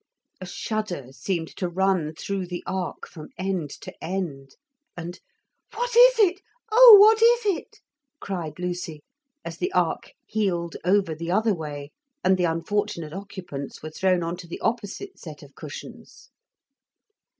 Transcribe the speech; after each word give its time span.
A 0.41 0.47
shudder 0.47 1.11
seemed 1.13 1.55
to 1.57 1.69
run 1.69 2.15
through 2.15 2.47
the 2.47 2.63
ark 2.65 3.07
from 3.07 3.29
end 3.37 3.69
to 3.81 3.93
end, 4.03 4.55
and 4.97 5.19
'What 5.75 5.95
is 5.95 6.17
it? 6.17 6.41
Oh! 6.71 6.97
what 6.99 7.21
is 7.21 7.45
it?' 7.45 7.81
cried 8.19 8.57
Lucy 8.57 9.03
as 9.45 9.59
the 9.59 9.71
ark 9.73 10.11
heeled 10.25 10.75
over 10.83 11.13
the 11.13 11.29
other 11.29 11.53
way 11.53 11.91
and 12.23 12.35
the 12.35 12.45
unfortunate 12.45 13.13
occupants 13.13 13.83
were 13.83 13.91
thrown 13.91 14.23
on 14.23 14.37
to 14.37 14.47
the 14.47 14.59
opposite 14.61 15.19
set 15.19 15.43
of 15.43 15.53
cushions. 15.53 16.31